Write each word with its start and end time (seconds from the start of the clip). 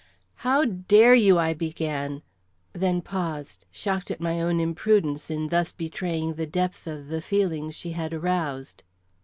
"How 0.37 0.65
dare 0.65 1.13
you" 1.13 1.37
I 1.37 1.53
began, 1.53 2.23
then 2.73 3.03
paused, 3.03 3.67
shocked 3.69 4.09
at 4.09 4.19
my 4.19 4.41
own 4.41 4.59
imprudence 4.59 5.29
in 5.29 5.49
thus 5.49 5.73
betraying 5.73 6.33
the 6.33 6.47
depth 6.47 6.87
of 6.87 7.09
the 7.09 7.21
feelings 7.21 7.75
she 7.75 7.91
had 7.91 8.11
aroused. 8.11 8.81